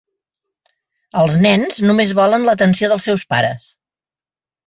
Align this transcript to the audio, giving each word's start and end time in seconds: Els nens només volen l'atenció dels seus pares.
Els 1.23 1.35
nens 1.45 1.77
només 1.89 2.15
volen 2.21 2.47
l'atenció 2.49 2.91
dels 2.93 3.05
seus 3.09 3.27
pares. 3.35 3.67